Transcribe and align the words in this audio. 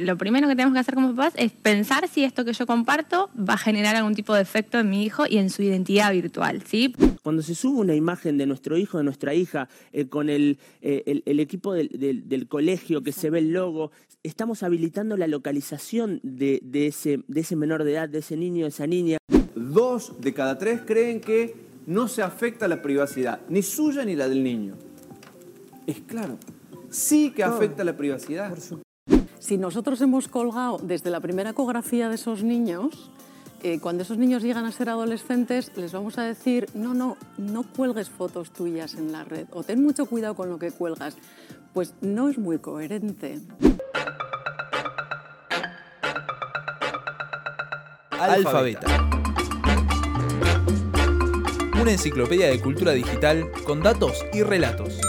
Lo 0.00 0.16
primero 0.16 0.46
que 0.46 0.54
tenemos 0.54 0.74
que 0.74 0.78
hacer 0.78 0.94
como 0.94 1.08
papás 1.08 1.32
es 1.36 1.50
pensar 1.50 2.06
si 2.06 2.22
esto 2.22 2.44
que 2.44 2.52
yo 2.52 2.66
comparto 2.68 3.30
va 3.36 3.54
a 3.54 3.58
generar 3.58 3.96
algún 3.96 4.14
tipo 4.14 4.32
de 4.32 4.42
efecto 4.42 4.78
en 4.78 4.90
mi 4.90 5.02
hijo 5.04 5.24
y 5.28 5.38
en 5.38 5.50
su 5.50 5.62
identidad 5.62 6.12
virtual, 6.12 6.62
¿sí? 6.64 6.94
Cuando 7.24 7.42
se 7.42 7.56
sube 7.56 7.80
una 7.80 7.96
imagen 7.96 8.38
de 8.38 8.46
nuestro 8.46 8.76
hijo, 8.78 8.98
de 8.98 9.02
nuestra 9.04 9.34
hija, 9.34 9.68
eh, 9.92 10.06
con 10.06 10.30
el, 10.30 10.58
eh, 10.82 11.02
el- 11.06 11.24
el 11.26 11.40
equipo 11.40 11.72
del, 11.74 11.88
del- 11.88 12.28
del 12.28 12.46
colegio, 12.46 13.02
que 13.02 13.10
se 13.10 13.28
ve 13.28 13.40
el 13.40 13.52
logo, 13.52 13.90
estamos 14.22 14.62
habilitando 14.62 15.16
la 15.16 15.26
localización 15.26 16.20
de, 16.22 16.60
de 16.62 16.86
ese, 16.86 17.24
de 17.26 17.40
ese 17.40 17.56
menor 17.56 17.82
de 17.82 17.94
edad, 17.94 18.08
de 18.08 18.20
ese 18.20 18.36
niño, 18.36 18.66
de 18.66 18.68
esa 18.68 18.86
niña. 18.86 19.18
Dos 19.56 20.20
de 20.20 20.32
cada 20.32 20.58
tres 20.58 20.80
creen 20.86 21.20
que 21.20 21.56
no 21.88 22.06
se 22.06 22.22
afecta 22.22 22.68
la 22.68 22.82
privacidad, 22.82 23.40
ni 23.48 23.62
suya 23.62 24.04
ni 24.04 24.14
la 24.14 24.28
del 24.28 24.44
niño. 24.44 24.74
Es 25.88 25.98
claro, 26.06 26.38
sí 26.88 27.32
que 27.34 27.42
afecta 27.42 27.82
la 27.82 27.96
privacidad. 27.96 28.56
Si 29.40 29.56
nosotros 29.56 30.00
hemos 30.00 30.28
colgado 30.28 30.78
desde 30.82 31.10
la 31.10 31.20
primera 31.20 31.50
ecografía 31.50 32.08
de 32.08 32.16
esos 32.16 32.42
niños, 32.42 33.10
eh, 33.62 33.80
cuando 33.80 34.02
esos 34.02 34.18
niños 34.18 34.42
llegan 34.42 34.64
a 34.64 34.72
ser 34.72 34.88
adolescentes, 34.88 35.72
les 35.76 35.92
vamos 35.92 36.18
a 36.18 36.22
decir, 36.22 36.68
no, 36.74 36.94
no, 36.94 37.16
no 37.36 37.62
cuelgues 37.62 38.08
fotos 38.08 38.50
tuyas 38.50 38.94
en 38.94 39.10
la 39.12 39.24
red 39.24 39.46
o 39.52 39.62
ten 39.62 39.82
mucho 39.82 40.06
cuidado 40.06 40.34
con 40.34 40.48
lo 40.48 40.58
que 40.58 40.70
cuelgas. 40.70 41.16
Pues 41.72 41.94
no 42.00 42.28
es 42.28 42.38
muy 42.38 42.58
coherente. 42.58 43.40
Alfabeta. 48.10 49.08
Una 51.80 51.92
enciclopedia 51.92 52.48
de 52.48 52.60
cultura 52.60 52.92
digital 52.92 53.50
con 53.64 53.82
datos 53.82 54.24
y 54.32 54.42
relatos. 54.42 55.00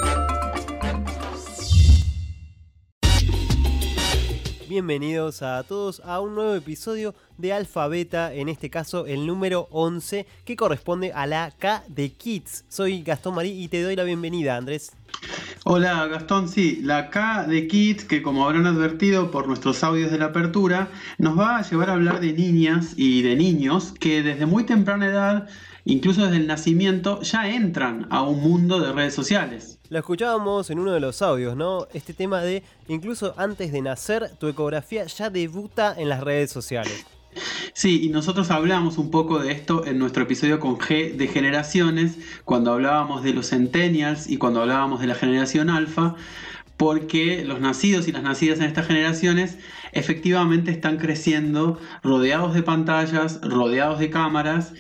Bienvenidos 4.80 5.42
a 5.42 5.62
todos 5.64 6.02
a 6.06 6.22
un 6.22 6.36
nuevo 6.36 6.56
episodio 6.56 7.14
de 7.38 7.52
Alfabeta, 7.52 8.34
en 8.34 8.48
este 8.48 8.70
caso 8.70 9.08
el 9.08 9.28
número 9.28 9.68
11, 9.72 10.26
que 10.46 10.56
corresponde 10.56 11.12
a 11.12 11.28
la 11.28 11.52
K 11.52 11.84
de 11.90 12.14
Kids. 12.14 12.64
Soy 12.70 13.04
Gastón 13.04 13.36
Marí 13.36 13.62
y 13.62 13.68
te 13.68 13.84
doy 13.84 13.98
la 13.98 14.06
bienvenida, 14.06 14.56
Andrés. 14.56 14.94
Hola 15.66 16.08
Gastón, 16.08 16.48
sí, 16.48 16.80
la 16.82 17.10
K 17.10 17.46
de 17.46 17.68
Kids, 17.68 18.06
que 18.06 18.22
como 18.22 18.46
habrán 18.46 18.68
advertido 18.68 19.32
por 19.32 19.50
nuestros 19.50 19.84
audios 19.84 20.12
de 20.12 20.18
la 20.18 20.28
apertura, 20.28 20.88
nos 21.18 21.38
va 21.38 21.58
a 21.58 21.70
llevar 21.70 21.90
a 21.90 21.94
hablar 21.96 22.22
de 22.22 22.32
niñas 22.32 22.94
y 22.96 23.22
de 23.22 23.36
niños 23.36 23.94
que 24.00 24.24
desde 24.24 24.46
muy 24.46 24.64
temprana 24.64 25.08
edad, 25.08 25.50
incluso 25.86 26.24
desde 26.24 26.38
el 26.38 26.48
nacimiento, 26.48 27.22
ya 27.22 27.50
entran 27.50 28.08
a 28.10 28.22
un 28.24 28.42
mundo 28.42 28.80
de 28.80 28.92
redes 28.92 29.14
sociales. 29.14 29.80
Lo 29.90 30.00
escuchábamos 30.00 30.70
en 30.70 30.80
uno 30.80 30.92
de 30.92 31.00
los 31.00 31.22
audios, 31.22 31.56
¿no? 31.56 31.88
Este 31.94 32.14
tema 32.14 32.42
de 32.42 32.64
incluso 32.88 33.34
antes 33.38 33.72
de 33.72 33.82
nacer, 33.82 34.32
tu 34.40 34.48
ecografía 34.48 35.06
ya 35.06 35.30
debuta 35.30 35.96
en 35.98 36.10
las 36.10 36.22
redes 36.22 36.52
sociales. 36.52 37.06
Sí, 37.74 38.04
y 38.04 38.10
nosotros 38.10 38.52
hablamos 38.52 38.98
un 38.98 39.12
poco 39.12 39.40
de 39.40 39.52
esto 39.52 39.86
en 39.86 40.00
nuestro 40.00 40.24
episodio 40.24 40.60
con 40.60 40.78
G 40.78 41.16
de 41.16 41.28
generaciones, 41.28 42.18
cuando 42.44 42.74
hablábamos 42.74 43.24
de 43.24 43.34
los 43.34 43.50
centennials 43.50 44.28
y 44.30 44.38
cuando 44.38 44.62
hablábamos 44.62 45.00
de 45.00 45.08
la 45.08 45.16
generación 45.16 45.70
alfa, 45.70 46.16
porque 46.78 47.44
los 47.46 47.60
nacidos 47.60 48.08
y 48.08 48.12
las 48.12 48.24
nacidas 48.24 48.60
en 48.60 48.66
estas 48.66 48.88
generaciones 48.88 49.58
efectivamente 49.92 50.72
están 50.72 50.98
creciendo 50.98 51.80
rodeados 52.04 52.54
de 52.54 52.64
pantallas, 52.64 53.42
rodeados 53.42 54.00
de 54.00 54.10
cámaras 54.10 54.74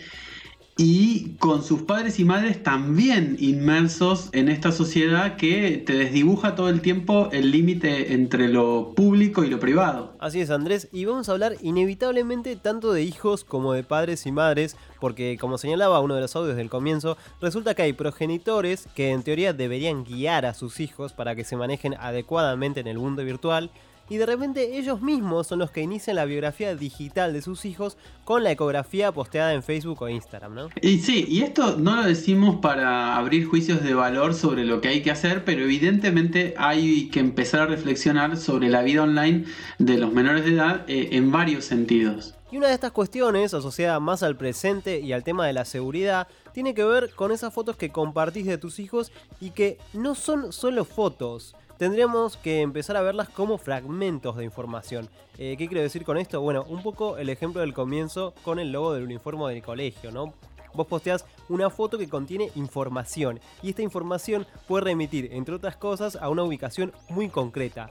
y 0.80 1.36
con 1.40 1.62
sus 1.62 1.82
padres 1.82 2.20
y 2.20 2.24
madres 2.24 2.64
también 2.64 3.36
inmersos 3.38 4.30
en 4.32 4.48
esta 4.48 4.72
sociedad 4.72 5.36
que 5.36 5.84
te 5.86 5.92
desdibuja 5.92 6.56
todo 6.56 6.70
el 6.70 6.80
tiempo 6.80 7.28
el 7.34 7.52
límite 7.52 8.14
entre 8.14 8.48
lo 8.48 8.94
público 8.96 9.44
y 9.44 9.50
lo 9.50 9.60
privado. 9.60 10.16
Así 10.20 10.40
es, 10.40 10.50
Andrés, 10.50 10.88
y 10.94 11.04
vamos 11.04 11.28
a 11.28 11.34
hablar 11.34 11.56
inevitablemente 11.62 12.56
tanto 12.56 12.94
de 12.94 13.04
hijos 13.04 13.44
como 13.44 13.74
de 13.74 13.84
padres 13.84 14.26
y 14.26 14.32
madres, 14.32 14.78
porque 15.02 15.38
como 15.38 15.58
señalaba 15.58 16.00
uno 16.00 16.16
de 16.16 16.22
los 16.22 16.38
audios 16.38 16.56
del 16.56 16.70
comienzo, 16.70 17.18
resulta 17.42 17.76
que 17.76 17.82
hay 17.82 17.92
progenitores 17.92 18.88
que 18.96 19.12
en 19.12 19.24
teoría 19.24 19.52
deberían 19.52 20.06
guiar 20.06 20.46
a 20.46 20.54
sus 20.54 20.80
hijos 20.80 21.12
para 21.12 21.36
que 21.36 21.44
se 21.44 21.58
manejen 21.58 21.96
adecuadamente 22.00 22.80
en 22.80 22.88
el 22.88 23.00
mundo 23.00 23.26
virtual, 23.26 23.70
y 24.10 24.18
de 24.18 24.26
repente 24.26 24.78
ellos 24.78 25.02
mismos 25.02 25.48
son 25.48 25.60
los 25.60 25.72
que 25.72 25.82
inician 25.82 26.16
la 26.16 26.26
biografía 26.26 26.76
digital 26.76 27.34
de 27.34 27.42
sus 27.42 27.66
hijos 27.66 27.98
con 28.26 28.44
la 28.44 28.52
ecografía 28.52 29.12
posteada 29.12 29.54
en 29.54 29.64
Facebook 29.64 30.02
o 30.02 30.10
Instagram, 30.10 30.56
¿no? 30.56 30.70
Y 30.82 31.00
sí, 31.00 31.26
y 31.28 31.42
esto 31.42 31.78
no 31.78 31.96
lo 31.96 32.04
decimos 32.04 32.58
para 32.58 33.16
abrir 33.16 33.46
juicios 33.46 33.84
de 33.84 33.94
valor 33.94 34.34
sobre 34.34 34.66
lo 34.66 34.82
que 34.82 34.90
hay 34.90 35.02
que 35.02 35.12
hacer, 35.12 35.46
pero 35.46 35.64
evidentemente 35.64 36.56
hay 36.58 37.10
que 37.10 37.20
empezar 37.20 37.62
a 37.62 37.66
reflexionar 37.68 38.38
sobre 38.38 38.70
la 38.70 38.82
vida 38.82 39.04
online 39.04 39.46
de 39.78 39.98
los 39.98 40.12
menores 40.12 40.44
de 40.46 40.54
edad 40.54 40.86
eh, 40.88 41.10
en 41.12 41.32
varios 41.32 41.66
sentidos. 41.66 42.36
Y 42.52 42.58
una 42.58 42.68
de 42.68 42.74
estas 42.74 42.92
cuestiones, 42.92 43.54
asociada 43.54 44.00
más 44.00 44.24
al 44.24 44.36
presente 44.36 45.00
y 45.02 45.14
al 45.14 45.24
tema 45.24 45.46
de 45.46 45.54
la 45.54 45.66
seguridad, 45.66 46.28
tiene 46.52 46.74
que 46.74 46.84
ver 46.84 47.14
con 47.14 47.32
esas 47.32 47.54
fotos 47.54 47.76
que 47.76 47.92
compartís 47.92 48.48
de 48.48 48.58
tus 48.58 48.80
hijos 48.80 49.12
y 49.40 49.52
que 49.52 49.78
no 49.94 50.16
son 50.16 50.52
solo 50.52 50.84
fotos. 50.84 51.56
Tendríamos 51.80 52.36
que 52.36 52.60
empezar 52.60 52.98
a 52.98 53.02
verlas 53.02 53.30
como 53.30 53.58
fragmentos 53.58 54.36
de 54.36 54.44
información. 54.44 55.08
Eh, 55.38 55.56
¿Qué 55.58 55.70
quiero 55.70 55.82
decir 55.82 56.04
con 56.04 56.18
esto? 56.18 56.42
Bueno, 56.42 56.66
un 56.68 56.84
poco 56.84 57.18
el 57.18 57.30
ejemplo 57.30 57.62
del 57.62 57.74
comienzo 57.74 58.34
con 58.44 58.60
el 58.60 58.74
logo 58.74 58.92
del 58.92 59.06
uniforme 59.06 59.48
del 59.54 59.64
colegio, 59.64 60.12
¿no? 60.12 60.34
Vos 60.74 60.88
posteás 60.88 61.24
una 61.48 61.70
foto 61.70 61.98
que 61.98 62.10
contiene 62.10 62.52
información 62.56 63.40
y 63.64 63.70
esta 63.70 63.82
información 63.82 64.46
puede 64.68 64.84
remitir, 64.84 65.30
entre 65.32 65.56
otras 65.56 65.78
cosas, 65.78 66.18
a 66.18 66.28
una 66.28 66.44
ubicación 66.44 66.92
muy 67.08 67.30
concreta. 67.30 67.90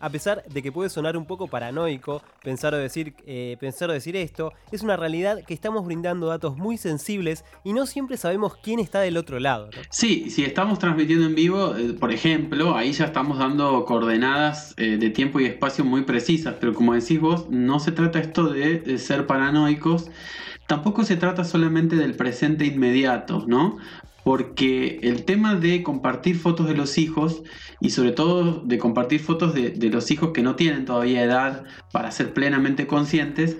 A 0.00 0.08
pesar 0.08 0.42
de 0.50 0.62
que 0.62 0.72
puede 0.72 0.88
sonar 0.88 1.16
un 1.16 1.26
poco 1.26 1.46
paranoico 1.46 2.22
pensar 2.42 2.72
o 2.72 2.78
decir, 2.78 3.14
eh, 3.26 3.56
pensar 3.60 3.90
o 3.90 3.92
decir 3.92 4.16
esto, 4.16 4.52
es 4.72 4.82
una 4.82 4.96
realidad 4.96 5.44
que 5.46 5.52
estamos 5.52 5.84
brindando 5.84 6.26
datos 6.26 6.56
muy 6.56 6.78
sensibles 6.78 7.44
y 7.64 7.74
no 7.74 7.84
siempre 7.84 8.16
sabemos 8.16 8.56
quién 8.56 8.80
está 8.80 9.00
del 9.00 9.18
otro 9.18 9.38
lado. 9.38 9.68
Sí, 9.90 10.30
si 10.30 10.42
estamos 10.44 10.78
transmitiendo 10.78 11.26
en 11.26 11.34
vivo, 11.34 11.76
eh, 11.76 11.92
por 11.92 12.12
ejemplo, 12.12 12.74
ahí 12.74 12.92
ya 12.92 13.04
estamos 13.04 13.38
dando 13.38 13.84
coordenadas 13.84 14.74
eh, 14.78 14.96
de 14.96 15.10
tiempo 15.10 15.38
y 15.38 15.44
espacio 15.44 15.84
muy 15.84 16.02
precisas, 16.02 16.56
pero 16.58 16.72
como 16.72 16.94
decís 16.94 17.20
vos, 17.20 17.50
no 17.50 17.78
se 17.78 17.92
trata 17.92 18.20
esto 18.20 18.48
de 18.48 18.98
ser 18.98 19.26
paranoicos, 19.26 20.10
tampoco 20.66 21.04
se 21.04 21.16
trata 21.16 21.44
solamente 21.44 21.96
del 21.96 22.14
presente 22.14 22.64
inmediato, 22.64 23.44
¿no? 23.46 23.78
Porque 24.24 25.00
el 25.02 25.24
tema 25.24 25.54
de 25.54 25.82
compartir 25.82 26.36
fotos 26.36 26.68
de 26.68 26.76
los 26.76 26.98
hijos 26.98 27.42
y 27.80 27.90
sobre 27.90 28.12
todo 28.12 28.60
de 28.64 28.78
compartir 28.78 29.20
fotos 29.20 29.54
de, 29.54 29.90
los 29.90 30.10
hijos 30.10 30.30
que 30.32 30.42
no 30.42 30.56
tienen 30.56 30.84
todavía 30.84 31.22
edad 31.22 31.64
para 31.92 32.10
ser 32.10 32.34
plenamente 32.34 32.86
conscientes, 32.86 33.56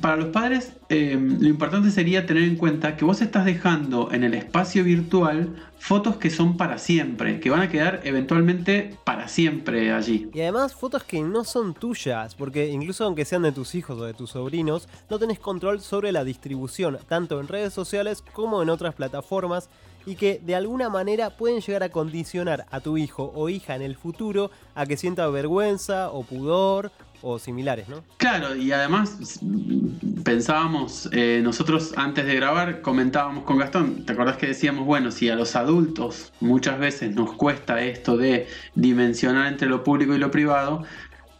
para 0.00 0.16
los 0.16 0.28
padres, 0.28 0.72
eh, 0.88 1.16
lo 1.16 1.48
importante 1.48 1.90
sería 1.90 2.26
tener 2.26 2.44
en 2.44 2.56
cuenta 2.56 2.96
que 2.96 3.04
vos 3.04 3.20
estás 3.20 3.44
dejando 3.44 4.10
en 4.12 4.24
el 4.24 4.34
espacio 4.34 4.84
virtual 4.84 5.54
fotos 5.78 6.16
que 6.16 6.30
son 6.30 6.56
para 6.56 6.78
siempre, 6.78 7.40
que 7.40 7.50
van 7.50 7.60
a 7.60 7.68
quedar 7.68 8.00
eventualmente 8.04 8.96
para 9.04 9.28
siempre 9.28 9.92
allí. 9.92 10.30
Y 10.32 10.40
además 10.40 10.74
fotos 10.74 11.02
que 11.02 11.20
no 11.22 11.44
son 11.44 11.74
tuyas, 11.74 12.34
porque 12.36 12.68
incluso 12.68 13.04
aunque 13.04 13.24
sean 13.24 13.42
de 13.42 13.52
tus 13.52 13.74
hijos 13.74 13.98
o 13.98 14.04
de 14.04 14.14
tus 14.14 14.30
sobrinos, 14.30 14.88
no 15.10 15.18
tenés 15.18 15.38
control 15.38 15.80
sobre 15.80 16.12
la 16.12 16.24
distribución, 16.24 16.98
tanto 17.08 17.40
en 17.40 17.48
redes 17.48 17.74
sociales 17.74 18.22
como 18.32 18.62
en 18.62 18.70
otras 18.70 18.94
plataformas, 18.94 19.68
y 20.06 20.16
que 20.16 20.40
de 20.44 20.54
alguna 20.54 20.88
manera 20.88 21.30
pueden 21.30 21.60
llegar 21.60 21.82
a 21.82 21.88
condicionar 21.90 22.66
a 22.70 22.80
tu 22.80 22.96
hijo 22.96 23.32
o 23.34 23.48
hija 23.48 23.74
en 23.74 23.82
el 23.82 23.96
futuro 23.96 24.50
a 24.74 24.86
que 24.86 24.96
sienta 24.96 25.28
vergüenza 25.28 26.10
o 26.10 26.24
pudor 26.24 26.92
o 27.22 27.38
similares, 27.38 27.88
¿no? 27.88 28.02
Claro, 28.16 28.56
y 28.56 28.72
además 28.72 29.40
pensábamos, 30.24 31.08
eh, 31.12 31.40
nosotros 31.42 31.94
antes 31.96 32.26
de 32.26 32.34
grabar 32.34 32.82
comentábamos 32.82 33.44
con 33.44 33.58
Gastón, 33.58 34.04
¿te 34.04 34.12
acordás 34.12 34.36
que 34.36 34.48
decíamos, 34.48 34.84
bueno, 34.84 35.10
si 35.10 35.28
a 35.28 35.36
los 35.36 35.56
adultos 35.56 36.32
muchas 36.40 36.78
veces 36.78 37.14
nos 37.14 37.32
cuesta 37.34 37.82
esto 37.82 38.16
de 38.16 38.48
dimensionar 38.74 39.46
entre 39.46 39.68
lo 39.68 39.84
público 39.84 40.14
y 40.14 40.18
lo 40.18 40.30
privado, 40.30 40.84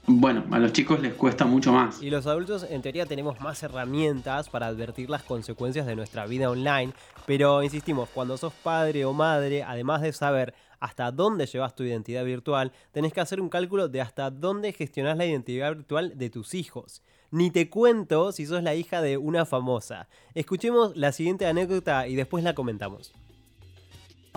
bueno, 0.07 0.45
a 0.51 0.59
los 0.59 0.73
chicos 0.73 1.01
les 1.01 1.15
cuesta 1.15 1.45
mucho 1.45 1.73
más. 1.73 2.03
Y 2.03 2.11
los 2.11 2.27
adultos 2.27 2.67
en 2.69 2.83
teoría 2.83 3.07
tenemos 3.07 3.41
más 3.41 3.63
herramientas 3.63 4.49
para 4.49 4.67
advertir 4.67 5.09
las 5.09 5.23
consecuencias 5.23 5.87
de 5.87 5.95
nuestra 5.95 6.27
vida 6.27 6.51
online, 6.51 6.93
pero 7.25 7.63
insistimos, 7.63 8.09
cuando 8.09 8.37
sos 8.37 8.53
padre 8.53 9.05
o 9.05 9.13
madre, 9.13 9.63
además 9.63 10.03
de 10.03 10.13
saber 10.13 10.55
hasta 10.81 11.13
dónde 11.13 11.47
llevas 11.47 11.77
tu 11.77 11.85
identidad 11.85 12.25
virtual, 12.25 12.73
tenés 12.91 13.13
que 13.13 13.21
hacer 13.21 13.41
un 13.41 13.49
cálculo 13.49 13.89
de 13.89 14.01
hasta 14.01 14.31
dónde 14.31 14.73
gestionás 14.73 15.17
la 15.17 15.27
identidad 15.27 15.77
virtual 15.77 16.19
de 16.19 16.31
tus 16.31 16.55
hijos. 16.55 17.03
Ni 17.31 17.53
te 17.53 17.71
cuento 17.71 18.33
si 18.33 18.45
sos 18.45 18.63
la 18.65 18.75
hija 18.75 19.01
de 19.01 19.17
una 19.17 19.47
famosa. 19.47 20.09
Escuchemos 20.35 20.97
la 20.97 21.13
siguiente 21.13 21.47
anécdota 21.47 22.09
y 22.09 22.17
después 22.17 22.43
la 22.43 22.55
comentamos. 22.55 23.13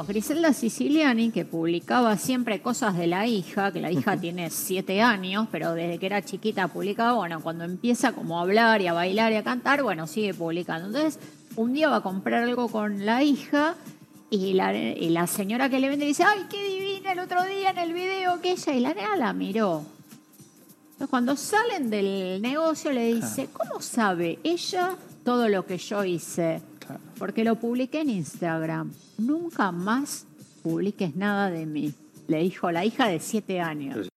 Griselda 0.04 0.52
Siciliani, 0.52 1.32
que 1.32 1.46
publicaba 1.46 2.18
siempre 2.18 2.62
cosas 2.62 2.98
de 2.98 3.08
la 3.08 3.28
hija, 3.28 3.72
que 3.72 3.80
la 3.80 3.92
hija 3.94 4.18
tiene 4.18 4.50
siete 4.50 5.02
años, 5.02 5.48
pero 5.52 5.74
desde 5.74 5.98
que 6.00 6.06
era 6.06 6.22
chiquita 6.22 6.68
publicaba, 6.68 7.14
bueno, 7.14 7.42
cuando 7.42 7.64
empieza 7.64 8.12
como 8.12 8.38
a 8.38 8.42
hablar 8.42 8.82
y 8.82 8.88
a 8.88 8.94
bailar 8.94 9.32
y 9.32 9.36
a 9.36 9.44
cantar, 9.44 9.84
bueno, 9.84 10.06
sigue 10.06 10.34
publicando. 10.34 10.88
Entonces, 10.88 11.18
un 11.56 11.72
día 11.72 11.88
va 11.88 11.98
a 11.98 12.02
comprar 12.02 12.44
algo 12.44 12.68
con 12.68 13.06
la 13.06 13.24
hija 13.24 13.76
y 14.30 14.54
la, 14.54 14.76
y 14.76 15.10
la 15.10 15.28
señora 15.28 15.70
que 15.70 15.80
le 15.80 15.88
vende 15.88 16.06
dice, 16.06 16.26
ay, 16.26 16.46
qué 16.50 16.62
divina 16.62 17.14
el 17.14 17.20
otro 17.20 17.44
día 17.46 17.70
en 17.70 17.78
el 17.78 17.94
video 17.94 18.42
que 18.42 18.52
ella, 18.52 18.74
y 18.74 18.80
la 18.82 18.94
nena 18.94 19.16
la 19.16 19.32
miró. 19.32 19.86
Entonces, 20.92 21.10
cuando 21.10 21.38
salen 21.38 21.90
del 21.90 22.42
negocio, 22.42 22.92
le 22.92 23.14
dice, 23.14 23.48
¿cómo 23.52 23.82
sabe 23.82 24.40
ella 24.44 24.98
todo 25.24 25.48
lo 25.48 25.66
que 25.66 25.78
yo 25.78 26.04
hice? 26.04 26.62
Porque 27.18 27.44
lo 27.44 27.56
publiqué 27.56 28.02
en 28.02 28.10
Instagram. 28.10 28.92
Nunca 29.18 29.72
más 29.72 30.28
publiques 30.64 31.16
nada 31.16 31.50
de 31.50 31.66
mí, 31.66 31.94
le 32.28 32.40
dijo 32.40 32.72
la 32.72 32.86
hija 32.86 33.08
de 33.08 33.20
siete 33.20 33.62
años. 33.62 34.10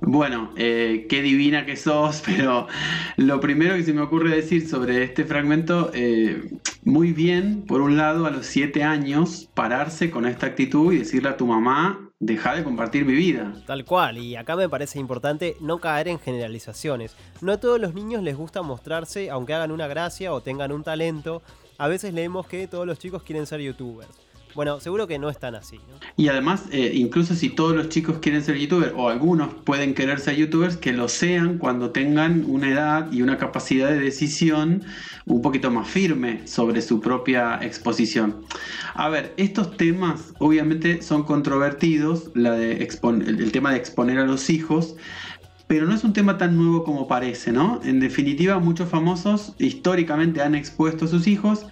Bueno, 0.00 0.52
eh, 0.56 1.06
qué 1.08 1.22
divina 1.22 1.66
que 1.66 1.76
sos, 1.76 2.22
pero 2.26 2.68
lo 3.16 3.40
primero 3.40 3.74
que 3.74 3.82
se 3.82 3.92
me 3.92 4.02
ocurre 4.02 4.36
decir 4.36 4.68
sobre 4.68 5.02
este 5.02 5.24
fragmento, 5.24 5.90
eh, 5.94 6.58
muy 6.84 7.12
bien, 7.12 7.64
por 7.66 7.80
un 7.80 7.96
lado, 7.96 8.26
a 8.26 8.30
los 8.30 8.46
siete 8.46 8.84
años, 8.84 9.48
pararse 9.54 10.10
con 10.10 10.26
esta 10.26 10.46
actitud 10.46 10.92
y 10.92 10.98
decirle 10.98 11.30
a 11.30 11.36
tu 11.36 11.46
mamá, 11.46 12.05
deja 12.18 12.54
de 12.54 12.64
compartir 12.64 13.04
mi 13.04 13.12
vida. 13.12 13.52
Tal 13.66 13.84
cual, 13.84 14.18
y 14.18 14.36
acá 14.36 14.56
me 14.56 14.68
parece 14.68 14.98
importante 14.98 15.56
no 15.60 15.78
caer 15.78 16.08
en 16.08 16.18
generalizaciones. 16.18 17.14
No 17.40 17.52
a 17.52 17.60
todos 17.60 17.80
los 17.80 17.94
niños 17.94 18.22
les 18.22 18.36
gusta 18.36 18.62
mostrarse, 18.62 19.30
aunque 19.30 19.54
hagan 19.54 19.72
una 19.72 19.86
gracia 19.86 20.32
o 20.32 20.40
tengan 20.40 20.72
un 20.72 20.82
talento. 20.82 21.42
A 21.78 21.88
veces 21.88 22.14
leemos 22.14 22.46
que 22.46 22.68
todos 22.68 22.86
los 22.86 22.98
chicos 22.98 23.22
quieren 23.22 23.46
ser 23.46 23.60
youtubers. 23.60 24.25
Bueno, 24.56 24.80
seguro 24.80 25.06
que 25.06 25.18
no 25.18 25.28
es 25.28 25.38
tan 25.38 25.54
así. 25.54 25.78
Y 26.16 26.28
además, 26.28 26.64
eh, 26.72 26.90
incluso 26.94 27.34
si 27.34 27.50
todos 27.50 27.76
los 27.76 27.90
chicos 27.90 28.20
quieren 28.20 28.42
ser 28.42 28.56
youtubers, 28.56 28.94
o 28.96 29.10
algunos 29.10 29.52
pueden 29.64 29.92
querer 29.92 30.18
ser 30.18 30.36
youtubers, 30.36 30.78
que 30.78 30.94
lo 30.94 31.08
sean 31.08 31.58
cuando 31.58 31.90
tengan 31.90 32.42
una 32.48 32.70
edad 32.70 33.12
y 33.12 33.20
una 33.20 33.36
capacidad 33.36 33.90
de 33.90 34.00
decisión 34.00 34.82
un 35.26 35.42
poquito 35.42 35.70
más 35.70 35.86
firme 35.86 36.48
sobre 36.48 36.80
su 36.80 37.02
propia 37.02 37.58
exposición. 37.60 38.46
A 38.94 39.10
ver, 39.10 39.34
estos 39.36 39.76
temas 39.76 40.32
obviamente 40.38 41.02
son 41.02 41.24
controvertidos, 41.24 42.30
el, 42.34 42.46
el 42.46 43.52
tema 43.52 43.72
de 43.72 43.76
exponer 43.76 44.18
a 44.18 44.24
los 44.24 44.48
hijos, 44.48 44.96
pero 45.66 45.84
no 45.84 45.94
es 45.94 46.02
un 46.02 46.14
tema 46.14 46.38
tan 46.38 46.56
nuevo 46.56 46.82
como 46.82 47.08
parece, 47.08 47.52
¿no? 47.52 47.80
En 47.84 48.00
definitiva, 48.00 48.58
muchos 48.58 48.88
famosos 48.88 49.54
históricamente 49.58 50.40
han 50.40 50.54
expuesto 50.54 51.04
a 51.04 51.08
sus 51.08 51.26
hijos, 51.26 51.66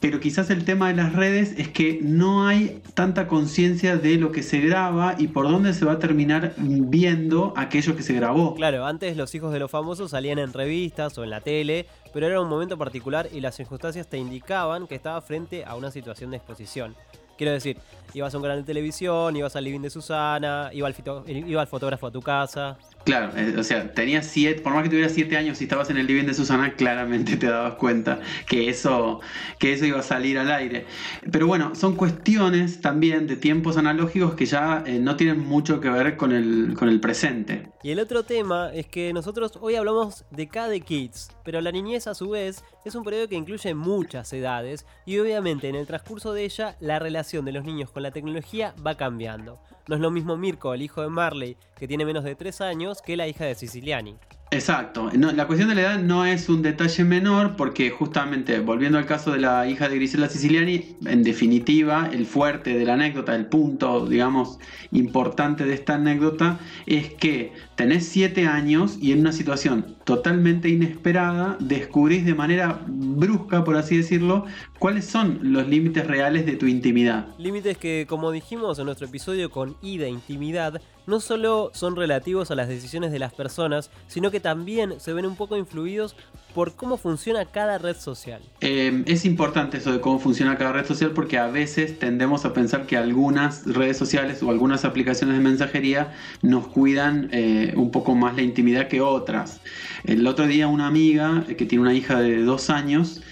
pero 0.00 0.20
quizás 0.20 0.50
el 0.50 0.64
tema 0.64 0.88
de 0.88 0.94
las 0.94 1.12
redes 1.12 1.54
es 1.58 1.68
que 1.68 1.98
no 2.02 2.46
hay 2.46 2.80
tanta 2.94 3.26
conciencia 3.26 3.96
de 3.96 4.16
lo 4.16 4.30
que 4.30 4.42
se 4.42 4.60
graba 4.60 5.16
y 5.18 5.28
por 5.28 5.48
dónde 5.48 5.74
se 5.74 5.84
va 5.84 5.92
a 5.92 5.98
terminar 5.98 6.54
viendo 6.56 7.52
aquello 7.56 7.96
que 7.96 8.02
se 8.02 8.12
grabó. 8.12 8.54
Claro, 8.54 8.86
antes 8.86 9.16
los 9.16 9.34
hijos 9.34 9.52
de 9.52 9.58
los 9.58 9.70
famosos 9.70 10.12
salían 10.12 10.38
en 10.38 10.52
revistas 10.52 11.18
o 11.18 11.24
en 11.24 11.30
la 11.30 11.40
tele, 11.40 11.86
pero 12.12 12.26
era 12.26 12.40
un 12.40 12.48
momento 12.48 12.78
particular 12.78 13.28
y 13.32 13.40
las 13.40 13.56
circunstancias 13.56 14.06
te 14.08 14.18
indicaban 14.18 14.86
que 14.86 14.94
estaba 14.94 15.20
frente 15.20 15.64
a 15.64 15.74
una 15.74 15.90
situación 15.90 16.30
de 16.30 16.36
exposición. 16.36 16.94
Quiero 17.36 17.52
decir, 17.52 17.78
ibas 18.14 18.34
a 18.34 18.36
un 18.36 18.42
canal 18.42 18.58
de 18.58 18.64
televisión, 18.64 19.36
ibas 19.36 19.54
al 19.54 19.62
living 19.62 19.80
de 19.80 19.90
Susana, 19.90 20.70
iba 20.72 20.88
al, 20.88 20.94
iba 21.28 21.60
al 21.60 21.68
fotógrafo 21.68 22.08
a 22.08 22.10
tu 22.10 22.20
casa. 22.20 22.76
Claro, 23.04 23.32
eh, 23.36 23.54
o 23.56 23.62
sea, 23.62 23.92
tenías 23.92 24.26
siete, 24.26 24.60
por 24.60 24.74
más 24.74 24.82
que 24.82 24.90
tuvieras 24.90 25.12
siete 25.12 25.36
años 25.36 25.60
y 25.60 25.64
estabas 25.64 25.88
en 25.90 25.96
el 25.96 26.06
living 26.06 26.24
de 26.24 26.34
Susana, 26.34 26.74
claramente 26.74 27.36
te 27.36 27.46
dabas 27.46 27.74
cuenta 27.74 28.20
que 28.46 28.68
eso, 28.68 29.20
que 29.58 29.72
eso 29.72 29.86
iba 29.86 30.00
a 30.00 30.02
salir 30.02 30.38
al 30.38 30.50
aire. 30.50 30.86
Pero 31.30 31.46
bueno, 31.46 31.74
son 31.74 31.96
cuestiones 31.96 32.80
también 32.80 33.26
de 33.26 33.36
tiempos 33.36 33.76
analógicos 33.76 34.34
que 34.34 34.46
ya 34.46 34.82
eh, 34.86 34.98
no 34.98 35.16
tienen 35.16 35.40
mucho 35.40 35.80
que 35.80 35.88
ver 35.88 36.16
con 36.16 36.32
el, 36.32 36.74
con 36.78 36.88
el 36.88 37.00
presente. 37.00 37.70
Y 37.82 37.90
el 37.90 38.00
otro 38.00 38.24
tema 38.24 38.70
es 38.74 38.86
que 38.86 39.12
nosotros 39.12 39.52
hoy 39.60 39.76
hablamos 39.76 40.24
de 40.30 40.48
KD 40.48 40.84
Kids, 40.84 41.30
pero 41.44 41.60
la 41.60 41.72
niñez 41.72 42.06
a 42.06 42.14
su 42.14 42.30
vez 42.30 42.62
es 42.84 42.94
un 42.94 43.04
periodo 43.04 43.28
que 43.28 43.36
incluye 43.36 43.74
muchas 43.74 44.32
edades 44.32 44.84
y 45.06 45.18
obviamente 45.18 45.68
en 45.68 45.76
el 45.76 45.86
transcurso 45.86 46.32
de 46.32 46.44
ella 46.44 46.76
la 46.80 46.98
relación 46.98 47.44
de 47.44 47.52
los 47.52 47.64
niños 47.64 47.90
con 47.90 48.02
la 48.02 48.10
tecnología 48.10 48.74
va 48.84 48.96
cambiando. 48.96 49.60
No 49.88 49.94
es 49.94 50.02
lo 50.02 50.10
mismo 50.10 50.36
Mirko, 50.36 50.74
el 50.74 50.82
hijo 50.82 51.00
de 51.00 51.08
Marley, 51.08 51.56
que 51.74 51.88
tiene 51.88 52.04
menos 52.04 52.22
de 52.22 52.34
3 52.34 52.60
años, 52.60 53.00
que 53.00 53.16
la 53.16 53.26
hija 53.26 53.46
de 53.46 53.54
Siciliani. 53.54 54.16
Exacto. 54.50 55.10
No, 55.16 55.30
la 55.32 55.46
cuestión 55.46 55.68
de 55.68 55.74
la 55.74 55.82
edad 55.82 55.98
no 55.98 56.24
es 56.24 56.48
un 56.48 56.62
detalle 56.62 57.04
menor 57.04 57.56
porque 57.56 57.90
justamente, 57.90 58.60
volviendo 58.60 58.96
al 58.96 59.04
caso 59.04 59.30
de 59.30 59.40
la 59.40 59.66
hija 59.68 59.88
de 59.88 59.96
Grisela 59.96 60.28
Siciliani, 60.28 60.96
en 61.04 61.22
definitiva, 61.22 62.08
el 62.12 62.24
fuerte 62.24 62.78
de 62.78 62.84
la 62.86 62.94
anécdota, 62.94 63.34
el 63.34 63.46
punto, 63.46 64.06
digamos, 64.06 64.58
importante 64.90 65.64
de 65.64 65.74
esta 65.74 65.96
anécdota 65.96 66.60
es 66.86 67.12
que 67.12 67.52
tenés 67.74 68.06
siete 68.06 68.46
años 68.46 68.98
y 69.00 69.12
en 69.12 69.20
una 69.20 69.32
situación 69.32 69.96
totalmente 70.04 70.70
inesperada 70.70 71.58
descubrís 71.60 72.24
de 72.24 72.34
manera 72.34 72.80
brusca, 72.86 73.64
por 73.64 73.76
así 73.76 73.98
decirlo, 73.98 74.46
cuáles 74.78 75.04
son 75.04 75.40
los 75.42 75.68
límites 75.68 76.06
reales 76.06 76.46
de 76.46 76.56
tu 76.56 76.66
intimidad. 76.66 77.26
Límites 77.36 77.76
que, 77.76 78.06
como 78.08 78.30
dijimos 78.30 78.78
en 78.78 78.86
nuestro 78.86 79.06
episodio 79.06 79.50
con 79.50 79.76
I 79.82 79.98
de 79.98 80.08
intimidad, 80.08 80.80
no 81.08 81.20
solo 81.20 81.70
son 81.72 81.96
relativos 81.96 82.50
a 82.50 82.54
las 82.54 82.68
decisiones 82.68 83.10
de 83.10 83.18
las 83.18 83.32
personas, 83.32 83.90
sino 84.06 84.30
que 84.30 84.40
también 84.40 85.00
se 85.00 85.14
ven 85.14 85.24
un 85.24 85.36
poco 85.36 85.56
influidos 85.56 86.14
por 86.54 86.74
cómo 86.74 86.98
funciona 86.98 87.46
cada 87.46 87.78
red 87.78 87.96
social. 87.96 88.42
Eh, 88.60 89.04
es 89.06 89.24
importante 89.24 89.78
eso 89.78 89.90
de 89.90 90.00
cómo 90.00 90.18
funciona 90.18 90.58
cada 90.58 90.72
red 90.72 90.86
social 90.86 91.12
porque 91.12 91.38
a 91.38 91.46
veces 91.46 91.98
tendemos 91.98 92.44
a 92.44 92.52
pensar 92.52 92.86
que 92.86 92.96
algunas 92.96 93.64
redes 93.64 93.96
sociales 93.96 94.42
o 94.42 94.50
algunas 94.50 94.84
aplicaciones 94.84 95.36
de 95.36 95.42
mensajería 95.42 96.12
nos 96.42 96.66
cuidan 96.68 97.30
eh, 97.32 97.72
un 97.76 97.90
poco 97.90 98.14
más 98.14 98.36
la 98.36 98.42
intimidad 98.42 98.88
que 98.88 99.00
otras. 99.00 99.60
El 100.04 100.26
otro 100.26 100.46
día 100.46 100.68
una 100.68 100.86
amiga 100.86 101.44
eh, 101.48 101.56
que 101.56 101.64
tiene 101.64 101.82
una 101.82 101.94
hija 101.94 102.20
de 102.20 102.42
dos 102.42 102.68
años 102.68 103.22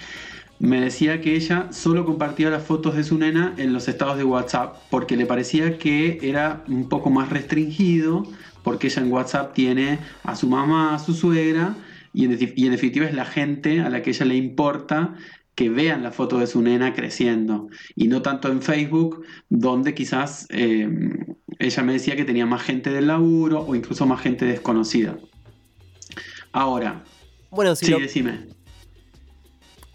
me 0.58 0.80
decía 0.80 1.20
que 1.20 1.36
ella 1.36 1.68
solo 1.72 2.04
compartía 2.04 2.50
las 2.50 2.64
fotos 2.64 2.96
de 2.96 3.04
su 3.04 3.18
nena 3.18 3.54
en 3.58 3.72
los 3.72 3.88
estados 3.88 4.16
de 4.16 4.24
WhatsApp 4.24 4.76
porque 4.90 5.16
le 5.16 5.26
parecía 5.26 5.78
que 5.78 6.18
era 6.22 6.64
un 6.68 6.88
poco 6.88 7.10
más 7.10 7.30
restringido 7.30 8.22
porque 8.62 8.86
ella 8.88 9.02
en 9.02 9.12
WhatsApp 9.12 9.54
tiene 9.54 10.00
a 10.22 10.34
su 10.36 10.48
mamá, 10.48 10.94
a 10.94 10.98
su 10.98 11.14
suegra 11.14 11.76
y 12.12 12.24
en, 12.24 12.32
defi- 12.38 12.52
y 12.56 12.66
en 12.66 12.72
definitiva 12.72 13.06
es 13.06 13.14
la 13.14 13.26
gente 13.26 13.80
a 13.80 13.90
la 13.90 14.02
que 14.02 14.10
ella 14.10 14.26
le 14.26 14.36
importa 14.36 15.14
que 15.54 15.70
vean 15.70 16.02
la 16.02 16.10
foto 16.12 16.38
de 16.38 16.46
su 16.46 16.60
nena 16.62 16.92
creciendo 16.94 17.68
y 17.94 18.08
no 18.08 18.22
tanto 18.22 18.48
en 18.50 18.60
Facebook 18.62 19.24
donde 19.48 19.94
quizás 19.94 20.46
eh, 20.50 20.88
ella 21.58 21.82
me 21.82 21.92
decía 21.94 22.16
que 22.16 22.24
tenía 22.24 22.46
más 22.46 22.62
gente 22.62 22.90
del 22.90 23.06
laburo 23.08 23.60
o 23.62 23.74
incluso 23.74 24.06
más 24.06 24.20
gente 24.20 24.44
desconocida. 24.44 25.18
Ahora, 26.52 27.04
Bueno, 27.50 27.74
si 27.76 27.86
sí, 27.86 27.90
lo, 27.92 27.98
decime. 27.98 28.55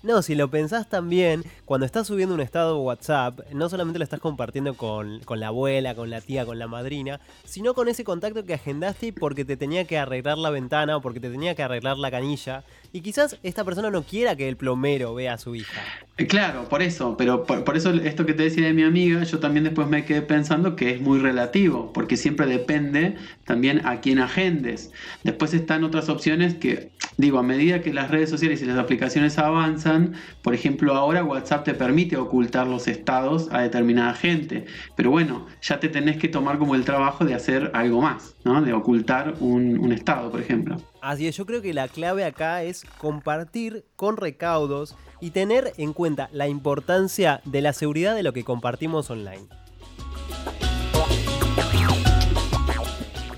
No, 0.03 0.23
si 0.23 0.33
lo 0.33 0.49
pensás 0.49 0.89
también, 0.89 1.43
cuando 1.63 1.85
estás 1.85 2.07
subiendo 2.07 2.33
un 2.33 2.41
estado 2.41 2.73
de 2.73 2.81
WhatsApp, 2.81 3.41
no 3.53 3.69
solamente 3.69 3.99
lo 3.99 4.03
estás 4.03 4.19
compartiendo 4.19 4.73
con, 4.73 5.19
con 5.19 5.39
la 5.39 5.47
abuela, 5.47 5.93
con 5.93 6.09
la 6.09 6.21
tía, 6.21 6.43
con 6.43 6.57
la 6.57 6.67
madrina, 6.67 7.19
sino 7.43 7.75
con 7.75 7.87
ese 7.87 8.03
contacto 8.03 8.43
que 8.43 8.55
agendaste 8.55 9.13
porque 9.13 9.45
te 9.45 9.57
tenía 9.57 9.85
que 9.85 9.99
arreglar 9.99 10.39
la 10.39 10.49
ventana 10.49 10.97
o 10.97 11.01
porque 11.01 11.19
te 11.19 11.29
tenía 11.29 11.53
que 11.53 11.61
arreglar 11.61 11.99
la 11.99 12.09
canilla. 12.09 12.63
Y 12.93 13.01
quizás 13.01 13.37
esta 13.43 13.63
persona 13.63 13.89
no 13.89 14.03
quiera 14.03 14.35
que 14.35 14.49
el 14.49 14.57
plomero 14.57 15.13
vea 15.13 15.33
a 15.33 15.37
su 15.37 15.55
hija. 15.55 15.81
Eh, 16.17 16.27
Claro, 16.27 16.67
por 16.69 16.81
eso, 16.81 17.15
pero 17.17 17.43
por, 17.43 17.75
eso 17.75 17.91
esto 17.91 18.25
que 18.25 18.33
te 18.33 18.43
decía 18.43 18.65
de 18.65 18.73
mi 18.73 18.83
amiga, 18.83 19.23
yo 19.23 19.39
también 19.39 19.63
después 19.63 19.87
me 19.87 20.05
quedé 20.05 20.21
pensando 20.21 20.75
que 20.75 20.91
es 20.91 21.01
muy 21.01 21.19
relativo, 21.19 21.91
porque 21.93 22.17
siempre 22.17 22.45
depende 22.45 23.15
también 23.45 23.85
a 23.85 24.01
quién 24.01 24.19
agendes. 24.19 24.91
Después 25.23 25.53
están 25.53 25.83
otras 25.83 26.09
opciones 26.09 26.55
que, 26.55 26.91
digo, 27.17 27.39
a 27.39 27.43
medida 27.43 27.81
que 27.81 27.93
las 27.93 28.11
redes 28.11 28.29
sociales 28.29 28.61
y 28.61 28.65
las 28.65 28.77
aplicaciones 28.77 29.37
avanzan, 29.37 30.13
por 30.43 30.53
ejemplo, 30.53 30.93
ahora 30.93 31.23
WhatsApp 31.23 31.65
te 31.65 31.73
permite 31.73 32.17
ocultar 32.17 32.67
los 32.67 32.87
estados 32.87 33.49
a 33.51 33.61
determinada 33.61 34.13
gente, 34.13 34.65
pero 34.95 35.11
bueno, 35.11 35.47
ya 35.61 35.79
te 35.79 35.89
tenés 35.89 36.17
que 36.17 36.27
tomar 36.27 36.57
como 36.59 36.75
el 36.75 36.85
trabajo 36.85 37.25
de 37.25 37.33
hacer 37.33 37.71
algo 37.73 38.01
más, 38.01 38.35
¿no? 38.43 38.61
De 38.61 38.73
ocultar 38.73 39.35
un 39.39 39.91
estado, 39.91 40.29
por 40.29 40.41
ejemplo. 40.41 40.77
Así 41.01 41.27
es, 41.27 41.35
yo 41.35 41.47
creo 41.47 41.63
que 41.63 41.73
la 41.73 41.87
clave 41.87 42.23
acá 42.23 42.61
es 42.61 42.85
compartir 42.99 43.85
con 43.95 44.17
recaudos 44.17 44.95
y 45.19 45.31
tener 45.31 45.73
en 45.77 45.93
cuenta 45.93 46.29
la 46.31 46.47
importancia 46.47 47.41
de 47.43 47.61
la 47.61 47.73
seguridad 47.73 48.13
de 48.13 48.21
lo 48.21 48.33
que 48.33 48.43
compartimos 48.43 49.09
online. 49.09 49.47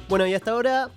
Bueno, 0.09 0.27
y 0.27 0.33
hasta 0.33 0.51
ahora 0.51 0.89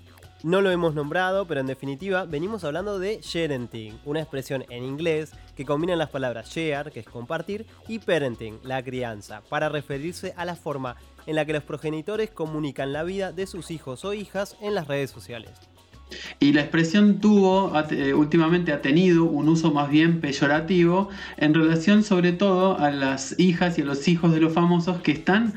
no 0.43 0.61
lo 0.61 0.73
hemos 0.73 0.93
nombrado, 0.93 1.47
pero 1.47 1.61
en 1.61 1.69
definitiva 1.69 2.25
venimos 2.25 2.65
hablando 2.65 2.99
de 2.99 3.21
sharenting, 3.23 4.01
una 4.05 4.21
expresión 4.21 4.65
en 4.69 4.83
inglés 4.83 5.33
que 5.55 5.65
combina 5.65 5.95
las 5.95 6.11
palabras 6.11 6.51
share, 6.51 6.91
que 6.91 7.01
es 7.01 7.07
compartir, 7.07 7.65
y 7.87 8.01
parenting, 8.01 8.59
la 8.65 8.83
crianza, 8.83 9.41
para 9.49 9.69
referirse 9.69 10.35
a 10.37 10.45
la 10.45 10.57
forma 10.57 10.97
en 11.27 11.37
la 11.37 11.45
que 11.45 11.53
los 11.53 11.63
progenitores 11.63 12.31
comunican 12.31 12.93
la 12.93 13.05
vida 13.05 13.31
de 13.31 13.47
sus 13.47 13.71
hijos 13.71 14.05
o 14.05 14.15
hijas 14.15 14.57
en 14.61 14.75
las 14.75 14.89
redes 14.89 15.11
sociales. 15.11 15.53
Y 16.39 16.53
la 16.53 16.61
expresión 16.61 17.21
tuvo, 17.21 17.73
eh, 17.91 18.15
últimamente 18.15 18.73
ha 18.73 18.81
tenido 18.81 19.25
un 19.25 19.49
uso 19.49 19.73
más 19.73 19.91
bien 19.91 20.21
peyorativo 20.21 21.09
en 21.37 21.55
relación 21.55 22.05
sobre 22.05 22.33
todo 22.33 22.79
a 22.79 22.91
las 22.91 23.39
hijas 23.39 23.79
y 23.79 23.83
a 23.83 23.85
los 23.85 24.07
hijos 24.09 24.33
de 24.33 24.41
los 24.41 24.53
famosos 24.53 25.01
que 25.03 25.13
están 25.13 25.55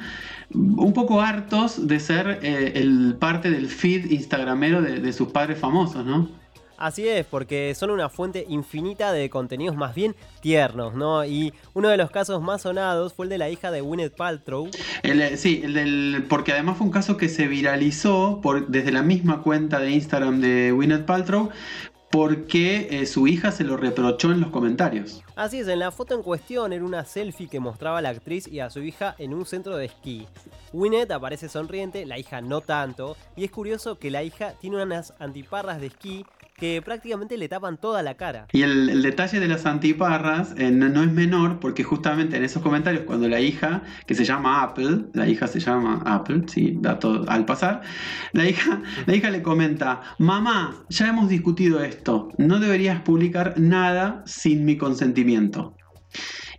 un 0.51 0.93
poco 0.93 1.21
hartos 1.21 1.87
de 1.87 1.99
ser 1.99 2.39
eh, 2.41 2.73
el 2.75 3.15
parte 3.19 3.51
del 3.51 3.67
feed 3.67 4.11
instagramero 4.11 4.81
de, 4.81 4.99
de 4.99 5.13
sus 5.13 5.29
padres 5.31 5.59
famosos, 5.59 6.05
¿no? 6.05 6.38
Así 6.79 7.09
es, 7.09 7.25
porque 7.25 7.75
son 7.75 7.91
una 7.91 8.07
fuente 8.07 8.45
infinita 8.47 9.11
de 9.11 9.29
contenidos 9.29 9.75
más 9.75 9.93
bien 9.93 10.15
tiernos, 10.39 10.95
¿no? 10.95 11.25
Y 11.25 11.53
uno 11.73 11.89
de 11.89 11.97
los 11.97 12.09
casos 12.09 12.41
más 12.41 12.61
sonados 12.61 13.13
fue 13.13 13.25
el 13.25 13.29
de 13.29 13.37
la 13.37 13.49
hija 13.49 13.69
de 13.69 13.81
Gwyneth 13.81 14.15
Paltrow. 14.15 14.69
El, 15.03 15.37
sí, 15.37 15.59
el 15.61 15.73
del, 15.73 16.25
porque 16.29 16.53
además 16.53 16.77
fue 16.77 16.87
un 16.87 16.93
caso 16.93 17.17
que 17.17 17.27
se 17.27 17.47
viralizó 17.47 18.39
por, 18.41 18.69
desde 18.69 18.93
la 18.93 19.03
misma 19.03 19.41
cuenta 19.41 19.79
de 19.79 19.91
Instagram 19.91 20.39
de 20.39 20.71
Gwyneth 20.71 21.05
Paltrow, 21.05 21.49
porque 22.11 22.87
eh, 22.89 23.05
su 23.05 23.27
hija 23.27 23.51
se 23.51 23.65
lo 23.65 23.75
reprochó 23.75 24.31
en 24.31 24.39
los 24.39 24.49
comentarios. 24.49 25.21
Así 25.35 25.59
es, 25.59 25.67
en 25.67 25.79
la 25.79 25.91
foto 25.91 26.15
en 26.15 26.23
cuestión 26.23 26.71
era 26.71 26.85
una 26.85 27.03
selfie 27.03 27.49
que 27.49 27.59
mostraba 27.59 27.99
a 27.99 28.01
la 28.01 28.09
actriz 28.09 28.47
y 28.47 28.61
a 28.61 28.69
su 28.69 28.79
hija 28.79 29.15
en 29.17 29.33
un 29.33 29.45
centro 29.45 29.75
de 29.75 29.85
esquí. 29.85 30.25
Winnet 30.71 31.11
aparece 31.11 31.49
sonriente, 31.49 32.05
la 32.05 32.17
hija 32.17 32.39
no 32.39 32.61
tanto, 32.61 33.17
y 33.35 33.43
es 33.43 33.51
curioso 33.51 33.99
que 33.99 34.11
la 34.11 34.23
hija 34.23 34.53
tiene 34.59 34.81
unas 34.81 35.13
antiparras 35.19 35.81
de 35.81 35.87
esquí 35.87 36.25
que 36.59 36.81
prácticamente 36.81 37.37
le 37.37 37.47
tapan 37.47 37.77
toda 37.77 38.03
la 38.03 38.15
cara. 38.15 38.47
Y 38.51 38.61
el, 38.63 39.01
detalle 39.01 39.39
de 39.39 39.47
las 39.47 39.65
antiparras 39.65 40.53
eh, 40.57 40.71
no, 40.71 41.03
es 41.03 41.11
menor 41.11 41.59
porque 41.59 41.83
justamente 41.83 42.37
en 42.37 42.43
esos 42.43 42.61
comentarios 42.61 43.03
cuando 43.03 43.27
la 43.27 43.39
hija, 43.39 43.83
que 44.05 44.15
se 44.15 44.25
llama 44.25 44.61
Apple, 44.63 45.05
la 45.13 45.27
hija 45.27 45.47
se 45.47 45.59
llama 45.59 46.01
Apple, 46.05 46.43
sí, 46.47 46.77
dato 46.79 47.25
al 47.27 47.45
pasar, 47.45 47.81
la 48.33 48.47
hija, 48.47 48.81
la 49.05 49.15
hija 49.15 49.29
le 49.29 49.41
comenta, 49.41 50.01
mamá, 50.17 50.75
ya 50.89 51.07
hemos 51.07 51.29
discutido 51.29 51.83
esto, 51.83 52.29
no 52.37 52.59
deberías 52.59 53.01
publicar 53.01 53.55
nada 53.57 54.23
sin 54.25 54.65
mi 54.65 54.77
consentimiento. 54.77 55.75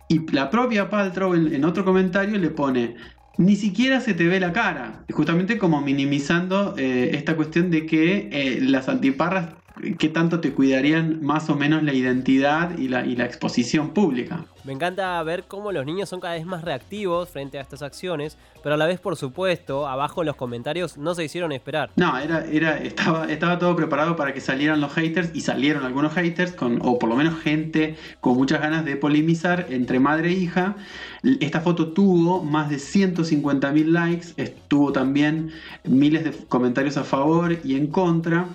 Y 0.07 0.29
la 0.33 0.49
propia 0.49 0.89
Paltrow 0.89 1.33
en, 1.35 1.63
otro 1.63 1.85
comentario 1.85 2.37
le 2.37 2.49
pone, 2.49 2.95
ni 3.37 3.55
siquiera 3.55 4.01
se 4.01 4.13
te 4.13 4.27
ve 4.27 4.41
la 4.41 4.51
cara. 4.51 5.05
Justamente 5.09 5.57
como 5.57 5.79
minimizando 5.79 6.75
eh, 6.77 7.11
esta 7.13 7.37
cuestión 7.37 7.71
de 7.71 7.85
que 7.85 8.27
eh, 8.31 8.59
las 8.61 8.89
antiparras 8.89 9.53
qué 9.97 10.09
tanto 10.09 10.39
te 10.39 10.53
cuidarían 10.53 11.23
más 11.23 11.49
o 11.49 11.55
menos 11.55 11.83
la 11.83 11.93
identidad 11.93 12.77
y 12.77 12.87
la, 12.87 13.05
y 13.05 13.15
la 13.15 13.25
exposición 13.25 13.89
pública. 13.89 14.45
Me 14.63 14.73
encanta 14.73 15.21
ver 15.23 15.45
cómo 15.47 15.71
los 15.71 15.85
niños 15.85 16.07
son 16.07 16.19
cada 16.19 16.35
vez 16.35 16.45
más 16.45 16.63
reactivos 16.63 17.29
frente 17.29 17.57
a 17.57 17.61
estas 17.61 17.81
acciones, 17.81 18.37
pero 18.61 18.75
a 18.75 18.77
la 18.77 18.85
vez, 18.85 18.99
por 18.99 19.15
supuesto, 19.15 19.87
abajo 19.87 20.21
en 20.21 20.27
los 20.27 20.35
comentarios 20.35 20.97
no 20.97 21.15
se 21.15 21.23
hicieron 21.23 21.51
esperar. 21.51 21.89
No, 21.95 22.15
era, 22.17 22.45
era, 22.45 22.77
estaba, 22.77 23.25
estaba 23.25 23.57
todo 23.57 23.75
preparado 23.75 24.15
para 24.15 24.33
que 24.33 24.39
salieran 24.39 24.79
los 24.79 24.93
haters 24.93 25.31
y 25.33 25.41
salieron 25.41 25.83
algunos 25.83 26.13
haters, 26.13 26.51
con, 26.51 26.79
o 26.83 26.99
por 26.99 27.09
lo 27.09 27.15
menos 27.15 27.39
gente 27.39 27.95
con 28.19 28.35
muchas 28.35 28.61
ganas 28.61 28.85
de 28.85 28.95
polemizar 28.97 29.65
entre 29.69 29.99
madre 29.99 30.29
e 30.29 30.33
hija. 30.33 30.75
Esta 31.39 31.61
foto 31.61 31.91
tuvo 31.93 32.43
más 32.43 32.69
de 32.69 32.77
150.000 32.77 33.85
likes, 33.85 34.27
estuvo 34.37 34.91
también 34.91 35.51
miles 35.83 36.23
de 36.23 36.31
comentarios 36.47 36.97
a 36.97 37.03
favor 37.03 37.57
y 37.63 37.75
en 37.75 37.87
contra. 37.87 38.47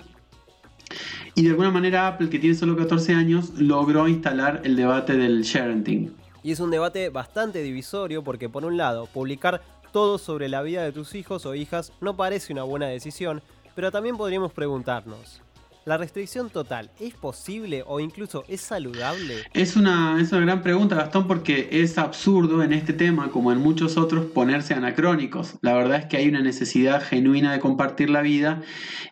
Y 1.35 1.43
de 1.43 1.49
alguna 1.49 1.71
manera 1.71 2.07
Apple, 2.07 2.29
que 2.29 2.39
tiene 2.39 2.55
solo 2.55 2.75
14 2.75 3.13
años, 3.13 3.51
logró 3.57 4.07
instalar 4.07 4.61
el 4.63 4.75
debate 4.75 5.17
del 5.17 5.43
sharing. 5.43 6.13
Y 6.43 6.51
es 6.51 6.59
un 6.59 6.71
debate 6.71 7.09
bastante 7.09 7.61
divisorio 7.61 8.23
porque 8.23 8.49
por 8.49 8.65
un 8.65 8.77
lado, 8.77 9.07
publicar 9.07 9.61
todo 9.91 10.17
sobre 10.17 10.49
la 10.49 10.61
vida 10.61 10.83
de 10.83 10.91
tus 10.91 11.15
hijos 11.15 11.45
o 11.45 11.55
hijas 11.55 11.91
no 12.01 12.15
parece 12.15 12.53
una 12.53 12.63
buena 12.63 12.87
decisión, 12.87 13.41
pero 13.75 13.91
también 13.91 14.17
podríamos 14.17 14.51
preguntarnos, 14.53 15.41
¿La 15.87 15.95
restricción 15.95 16.49
total 16.49 16.91
es 16.99 17.13
posible 17.13 17.81
o 17.87 18.01
incluso 18.01 18.43
es 18.49 18.59
saludable? 18.59 19.35
Es 19.53 19.77
una, 19.77 20.19
es 20.19 20.33
una 20.33 20.41
gran 20.41 20.61
pregunta, 20.61 20.97
Gastón, 20.97 21.27
porque 21.27 21.69
es 21.71 21.97
absurdo 21.97 22.61
en 22.61 22.73
este 22.73 22.91
tema, 22.91 23.31
como 23.31 23.53
en 23.53 23.59
muchos 23.59 23.95
otros, 23.95 24.25
ponerse 24.25 24.73
anacrónicos. 24.73 25.57
La 25.61 25.75
verdad 25.75 25.99
es 25.99 26.05
que 26.07 26.17
hay 26.17 26.27
una 26.27 26.41
necesidad 26.41 27.01
genuina 27.01 27.53
de 27.53 27.61
compartir 27.61 28.09
la 28.09 28.21
vida 28.21 28.61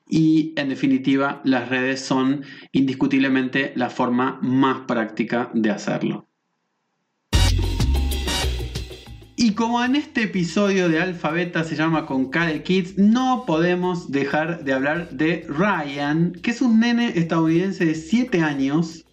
y, 0.05 0.53
en 0.57 0.67
definitiva, 0.67 1.39
las 1.45 1.69
redes 1.69 2.01
son 2.01 2.43
indiscutiblemente 2.73 3.71
la 3.77 3.89
forma 3.89 4.37
más 4.41 4.81
práctica 4.81 5.51
de 5.53 5.71
hacerlo. 5.71 6.27
Y 9.45 9.51
como 9.51 9.83
en 9.83 9.95
este 9.95 10.23
episodio 10.23 10.89
de 10.89 10.99
Alfabeta 10.99 11.63
se 11.63 11.75
llama 11.75 12.07
con 12.07 12.31
K 12.31 12.47
de 12.47 12.63
Kids, 12.63 12.97
no 12.97 13.43
podemos 13.45 14.11
dejar 14.11 14.63
de 14.63 14.73
hablar 14.73 15.11
de 15.11 15.45
Ryan, 15.47 16.31
que 16.31 16.49
es 16.49 16.63
un 16.63 16.79
nene 16.79 17.09
estadounidense 17.09 17.85
de 17.85 17.93
7 17.93 18.41
años, 18.41 19.05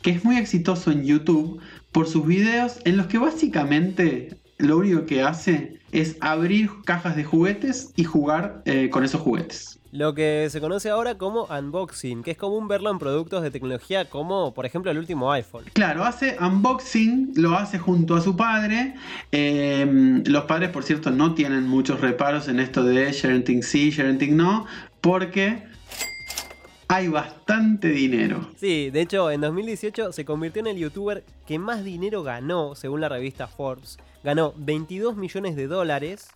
que 0.00 0.12
es 0.12 0.24
muy 0.24 0.38
exitoso 0.38 0.90
en 0.92 1.04
YouTube 1.04 1.60
por 1.92 2.08
sus 2.08 2.26
videos 2.26 2.78
en 2.86 2.96
los 2.96 3.08
que 3.08 3.18
básicamente 3.18 4.38
lo 4.58 4.78
único 4.78 5.06
que 5.06 5.22
hace 5.22 5.80
es 5.92 6.16
abrir 6.20 6.70
cajas 6.84 7.16
de 7.16 7.24
juguetes 7.24 7.92
y 7.96 8.04
jugar 8.04 8.62
eh, 8.64 8.90
con 8.90 9.04
esos 9.04 9.20
juguetes 9.20 9.76
lo 9.96 10.14
que 10.14 10.48
se 10.50 10.60
conoce 10.60 10.90
ahora 10.90 11.16
como 11.16 11.44
unboxing, 11.44 12.22
que 12.22 12.32
es 12.32 12.36
común 12.36 12.68
verlo 12.68 12.90
en 12.90 12.98
productos 12.98 13.42
de 13.42 13.50
tecnología 13.50 14.10
como 14.10 14.52
por 14.52 14.66
ejemplo 14.66 14.90
el 14.90 14.98
último 14.98 15.32
iPhone. 15.32 15.64
Claro, 15.72 16.04
hace 16.04 16.36
unboxing, 16.38 17.32
lo 17.36 17.56
hace 17.56 17.78
junto 17.78 18.14
a 18.14 18.20
su 18.20 18.36
padre. 18.36 18.94
Em, 19.32 20.22
los 20.26 20.44
padres, 20.44 20.70
por 20.70 20.84
cierto, 20.84 21.10
no 21.10 21.34
tienen 21.34 21.66
muchos 21.66 22.00
reparos 22.00 22.48
en 22.48 22.60
esto 22.60 22.84
de 22.84 23.10
sharing 23.12 23.62
sí, 23.62 23.90
sharing 23.90 24.36
no, 24.36 24.66
porque 25.00 25.62
hay 26.88 27.08
bastante 27.08 27.88
dinero. 27.88 28.48
Sí, 28.56 28.90
de 28.90 29.00
hecho, 29.00 29.30
en 29.30 29.40
2018 29.40 30.12
se 30.12 30.24
convirtió 30.24 30.60
en 30.60 30.68
el 30.68 30.78
youtuber 30.78 31.24
que 31.46 31.58
más 31.58 31.84
dinero 31.84 32.22
ganó, 32.22 32.74
según 32.74 33.00
la 33.00 33.08
revista 33.08 33.46
Forbes. 33.46 33.98
Ganó 34.22 34.54
22 34.56 35.16
millones 35.16 35.56
de 35.56 35.66
dólares 35.66 36.28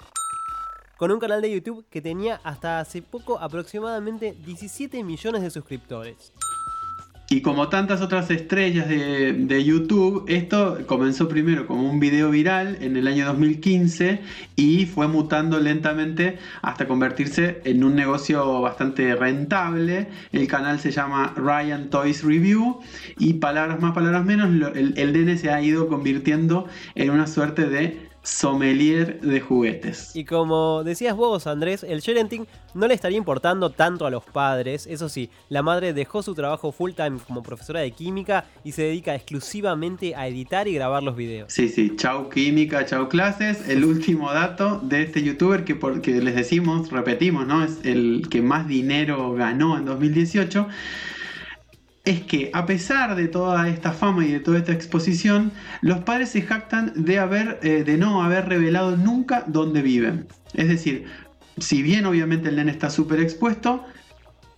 con 0.96 1.10
un 1.10 1.18
canal 1.18 1.40
de 1.40 1.50
YouTube 1.50 1.86
que 1.88 2.02
tenía 2.02 2.40
hasta 2.44 2.80
hace 2.80 3.00
poco 3.00 3.38
aproximadamente 3.38 4.36
17 4.44 5.02
millones 5.02 5.42
de 5.42 5.50
suscriptores. 5.50 6.32
Y 7.32 7.42
como 7.42 7.68
tantas 7.68 8.00
otras 8.02 8.28
estrellas 8.32 8.88
de, 8.88 9.64
YouTube, 9.64 10.24
esto 10.26 10.78
comenzó 10.86 11.28
primero 11.28 11.64
como 11.64 11.88
un 11.88 12.00
video 12.00 12.28
viral 12.28 12.78
en 12.80 12.96
el 12.96 13.06
año 13.06 13.24
2015 13.26 14.18
y 14.56 14.86
fue 14.86 15.06
mutando 15.06 15.60
lentamente 15.60 16.38
hasta 16.60 16.88
convertirse 16.88 17.60
en 17.64 17.84
un 17.84 17.94
negocio 17.94 18.60
bastante 18.62 19.14
rentable. 19.14 20.08
El 20.32 20.48
canal 20.48 20.80
se 20.80 20.90
llama 20.90 21.32
Ryan 21.36 21.88
Toys 21.88 22.24
Review 22.24 22.80
y 23.16 23.34
palabras 23.34 23.80
más, 23.80 23.94
palabras 23.94 24.24
menos, 24.24 24.48
el, 24.74 24.94
el 24.96 25.12
DN 25.12 25.38
se 25.38 25.50
ha 25.50 25.62
ido 25.62 25.86
convirtiendo 25.86 26.66
en 26.96 27.10
una 27.10 27.28
suerte 27.28 27.68
de 27.68 28.09
sommelier 28.22 29.20
de 29.20 29.40
juguetes. 29.40 30.14
Y 30.14 30.24
como 30.24 30.84
decías 30.84 31.16
vos, 31.16 31.46
Andrés, 31.46 31.84
el 31.84 32.00
sharenting 32.00 32.46
no 32.74 32.86
le 32.86 32.94
estaría 32.94 33.18
importando 33.18 33.70
tanto 33.70 34.06
a 34.06 34.10
los 34.10 34.24
padres. 34.24 34.86
Eso 34.86 35.08
sí, 35.08 35.30
la 35.48 35.62
madre 35.62 35.92
dejó 35.92 36.22
su 36.22 36.34
trabajo 36.34 36.72
full 36.72 36.92
time 36.92 37.18
como 37.26 37.42
profesora 37.42 37.80
de 37.80 37.90
química 37.92 38.44
y 38.64 38.72
se 38.72 38.82
dedica 38.82 39.14
exclusivamente 39.14 40.14
a 40.14 40.28
editar 40.28 40.68
y 40.68 40.74
grabar 40.74 41.02
los 41.02 41.16
videos. 41.16 41.52
Sí, 41.52 41.68
sí, 41.68 41.94
chau 41.96 42.28
química, 42.28 42.84
chau 42.84 43.08
clases. 43.08 43.68
El 43.68 43.84
último 43.84 44.32
dato 44.32 44.80
de 44.82 45.02
este 45.02 45.22
youtuber 45.22 45.64
que 45.64 45.74
porque 45.74 46.12
les 46.20 46.34
decimos, 46.34 46.90
repetimos, 46.90 47.46
¿no? 47.46 47.64
Es 47.64 47.78
el 47.84 48.28
que 48.30 48.42
más 48.42 48.68
dinero 48.68 49.32
ganó 49.34 49.78
en 49.78 49.84
2018 49.84 50.68
es 52.04 52.22
que 52.22 52.50
a 52.54 52.66
pesar 52.66 53.14
de 53.14 53.28
toda 53.28 53.68
esta 53.68 53.92
fama 53.92 54.24
y 54.24 54.32
de 54.32 54.40
toda 54.40 54.58
esta 54.58 54.72
exposición, 54.72 55.52
los 55.82 55.98
padres 56.00 56.30
se 56.30 56.42
jactan 56.42 56.92
de, 56.96 57.18
haber, 57.18 57.60
eh, 57.62 57.84
de 57.84 57.98
no 57.98 58.22
haber 58.22 58.48
revelado 58.48 58.96
nunca 58.96 59.44
dónde 59.46 59.82
viven. 59.82 60.26
Es 60.54 60.68
decir, 60.68 61.06
si 61.58 61.82
bien 61.82 62.06
obviamente 62.06 62.48
el 62.48 62.56
nene 62.56 62.72
está 62.72 62.90
súper 62.90 63.20
expuesto, 63.20 63.84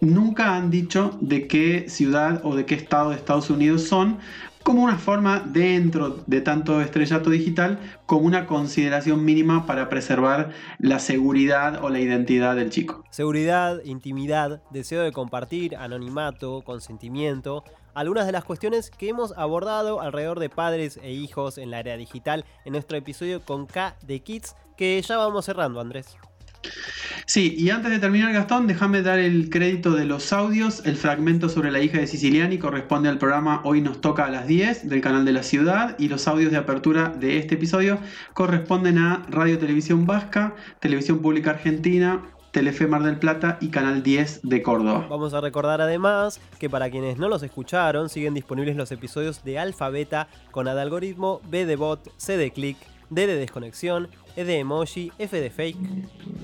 nunca 0.00 0.56
han 0.56 0.70
dicho 0.70 1.16
de 1.20 1.46
qué 1.46 1.86
ciudad 1.88 2.40
o 2.44 2.54
de 2.54 2.64
qué 2.64 2.74
estado 2.74 3.10
de 3.10 3.16
Estados 3.16 3.50
Unidos 3.50 3.84
son, 3.84 4.18
como 4.62 4.82
una 4.82 4.98
forma 4.98 5.40
dentro 5.40 6.22
de 6.26 6.40
tanto 6.40 6.80
estrellato 6.80 7.30
digital 7.30 7.78
como 8.06 8.26
una 8.26 8.46
consideración 8.46 9.24
mínima 9.24 9.66
para 9.66 9.88
preservar 9.88 10.50
la 10.78 10.98
seguridad 10.98 11.82
o 11.84 11.90
la 11.90 12.00
identidad 12.00 12.56
del 12.56 12.70
chico. 12.70 13.04
Seguridad, 13.10 13.80
intimidad, 13.84 14.62
deseo 14.70 15.02
de 15.02 15.12
compartir, 15.12 15.76
anonimato, 15.76 16.62
consentimiento, 16.62 17.64
algunas 17.94 18.26
de 18.26 18.32
las 18.32 18.44
cuestiones 18.44 18.90
que 18.90 19.08
hemos 19.08 19.32
abordado 19.36 20.00
alrededor 20.00 20.40
de 20.40 20.48
padres 20.48 20.98
e 21.02 21.12
hijos 21.12 21.58
en 21.58 21.70
la 21.70 21.80
era 21.80 21.96
digital 21.96 22.44
en 22.64 22.72
nuestro 22.72 22.96
episodio 22.96 23.42
con 23.42 23.66
K 23.66 23.96
de 24.06 24.20
Kids 24.20 24.56
que 24.76 25.00
ya 25.02 25.16
vamos 25.16 25.44
cerrando 25.44 25.80
Andrés. 25.80 26.16
Sí, 27.26 27.54
y 27.56 27.70
antes 27.70 27.90
de 27.90 27.98
terminar, 27.98 28.32
Gastón, 28.32 28.66
déjame 28.66 29.02
dar 29.02 29.18
el 29.18 29.48
crédito 29.48 29.92
de 29.92 30.04
los 30.04 30.32
audios. 30.32 30.84
El 30.84 30.96
fragmento 30.96 31.48
sobre 31.48 31.70
la 31.70 31.80
hija 31.80 31.98
de 31.98 32.06
Siciliani 32.06 32.58
corresponde 32.58 33.08
al 33.08 33.18
programa 33.18 33.60
Hoy 33.64 33.80
nos 33.80 34.00
toca 34.00 34.26
a 34.26 34.30
las 34.30 34.46
10 34.46 34.88
del 34.88 35.00
canal 35.00 35.24
de 35.24 35.32
la 35.32 35.42
ciudad 35.42 35.96
y 35.98 36.08
los 36.08 36.26
audios 36.28 36.50
de 36.50 36.58
apertura 36.58 37.08
de 37.08 37.38
este 37.38 37.54
episodio 37.54 37.98
corresponden 38.34 38.98
a 38.98 39.24
Radio 39.30 39.58
Televisión 39.58 40.06
Vasca, 40.06 40.54
Televisión 40.80 41.20
Pública 41.20 41.50
Argentina, 41.50 42.22
Telefe 42.52 42.86
Mar 42.86 43.02
del 43.02 43.18
Plata 43.18 43.56
y 43.60 43.68
Canal 43.68 44.02
10 44.02 44.40
de 44.42 44.62
Córdoba. 44.62 45.06
Vamos 45.08 45.32
a 45.32 45.40
recordar 45.40 45.80
además 45.80 46.38
que 46.58 46.68
para 46.68 46.90
quienes 46.90 47.18
no 47.18 47.28
los 47.28 47.42
escucharon, 47.42 48.10
siguen 48.10 48.34
disponibles 48.34 48.76
los 48.76 48.92
episodios 48.92 49.42
de 49.42 49.58
Alfabeta 49.58 50.28
con 50.50 50.68
Ad 50.68 50.78
Algoritmo, 50.78 51.40
B 51.48 51.64
de 51.64 51.76
Bot, 51.76 52.12
C 52.18 52.36
de 52.36 52.50
Click, 52.50 52.76
D 53.08 53.26
de 53.26 53.36
desconexión, 53.36 54.08
E 54.36 54.44
de 54.44 54.58
emoji, 54.58 55.12
F 55.18 55.40
de 55.40 55.50
fake. 55.50 55.78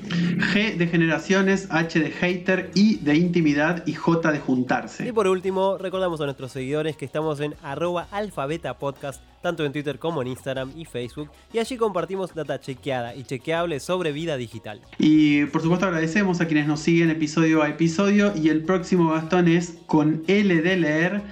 G 0.09 0.77
de 0.77 0.87
generaciones, 0.87 1.69
H 1.71 1.99
de 2.01 2.11
hater, 2.11 2.71
I 2.75 2.97
de 2.97 3.17
intimidad 3.17 3.87
y 3.87 3.95
J 3.95 4.33
de 4.33 4.39
Y 4.39 4.41
juntarse. 4.41 5.13
por 5.13 5.27
último, 5.29 5.79
recordamos 5.79 6.21
a 6.21 6.25
nuestros 6.25 6.53
seguidores 6.53 6.97
que 6.97 7.05
estamos 7.05 7.41
en 7.41 7.55
arroba 7.63 8.09
alfabeta 8.11 8.79
podcast, 8.79 9.23
tanto 9.43 9.65
en 9.65 9.73
Twitter 9.73 9.99
como 9.99 10.23
en 10.23 10.29
Instagram 10.29 10.73
y 10.77 10.85
Facebook, 10.85 11.31
y 11.53 11.59
allí 11.59 11.77
compartimos 11.77 12.35
data 12.35 12.61
chequeada 12.61 13.15
y 13.15 13.25
chequeable 13.25 13.81
sobre 13.81 14.13
vida 14.13 14.37
digital. 14.37 14.81
Y 14.99 15.45
por 15.47 15.63
supuesto 15.63 15.87
agradecemos 15.87 16.41
a 16.41 16.47
quienes 16.47 16.67
nos 16.67 16.81
siguen 16.81 17.11
episodio 17.11 17.63
a 17.63 17.69
episodio 17.69 18.33
y 18.37 18.49
el 18.49 18.63
próximo 18.65 19.11
Gastón 19.11 19.49
es 19.49 19.79
con 19.87 20.23
L 20.27 20.63
de 20.63 20.77
leer 20.77 21.23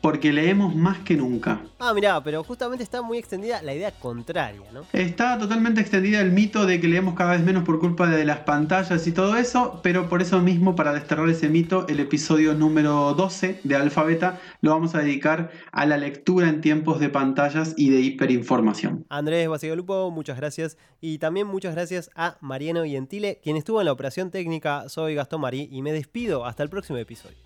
porque 0.00 0.32
leemos 0.32 0.74
más 0.74 0.98
que 0.98 1.16
nunca. 1.16 1.60
Ah, 1.78 1.92
mirá, 1.94 2.22
pero 2.22 2.42
justamente 2.44 2.82
está 2.82 3.02
muy 3.02 3.18
extendida 3.18 3.62
la 3.62 3.74
idea 3.74 3.90
contraria, 3.90 4.70
¿no? 4.72 4.84
Está 4.92 5.38
totalmente 5.38 5.80
extendida 5.80 6.20
el 6.20 6.32
mito 6.32 6.66
de 6.66 6.80
que 6.80 6.88
leemos 6.88 7.14
cada 7.14 7.32
vez 7.32 7.42
menos 7.42 7.64
por 7.64 7.78
culpa 7.80 8.08
de 8.08 8.24
las 8.24 8.38
pantallas 8.40 9.06
y 9.06 9.12
todo 9.12 9.36
eso, 9.36 9.80
pero 9.82 10.08
por 10.08 10.22
eso 10.22 10.40
mismo, 10.40 10.74
para 10.76 10.92
desterrar 10.92 11.28
ese 11.28 11.48
mito, 11.48 11.86
el 11.88 12.00
episodio 12.00 12.54
número 12.54 13.14
12 13.14 13.60
de 13.64 13.76
Alfabeta 13.76 14.40
lo 14.60 14.70
vamos 14.70 14.94
a 14.94 14.98
dedicar 15.00 15.50
a 15.72 15.86
la 15.86 15.96
lectura 15.96 16.48
en 16.48 16.60
tiempos 16.60 17.00
de 17.00 17.08
pantallas 17.08 17.74
y 17.76 17.90
de 17.90 18.00
hiperinformación. 18.00 19.04
Andrés 19.08 19.48
Basigalupo, 19.48 20.10
muchas 20.10 20.36
gracias. 20.36 20.76
Y 21.00 21.18
también 21.18 21.46
muchas 21.46 21.74
gracias 21.74 22.10
a 22.14 22.36
Mariano 22.40 22.84
Gentile, 22.84 23.40
quien 23.42 23.56
estuvo 23.56 23.80
en 23.80 23.86
la 23.86 23.92
operación 23.92 24.30
técnica. 24.30 24.88
Soy 24.88 25.14
Gastón 25.14 25.40
Marí 25.40 25.68
y 25.70 25.82
me 25.82 25.92
despido. 25.92 26.44
Hasta 26.44 26.62
el 26.62 26.70
próximo 26.70 26.98
episodio. 26.98 27.45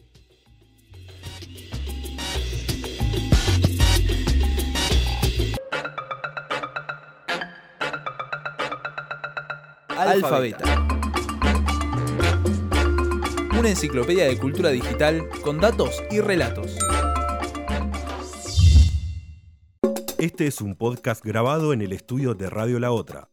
Alfabeta. 10.02 10.86
Una 13.58 13.68
enciclopedia 13.68 14.24
de 14.24 14.38
cultura 14.38 14.70
digital 14.70 15.28
con 15.42 15.60
datos 15.60 16.02
y 16.10 16.20
relatos. 16.20 16.78
Este 20.18 20.46
es 20.46 20.60
un 20.60 20.76
podcast 20.76 21.24
grabado 21.24 21.72
en 21.72 21.80
el 21.82 21.92
estudio 21.92 22.34
de 22.34 22.48
Radio 22.50 22.78
La 22.78 22.92
Otra. 22.92 23.26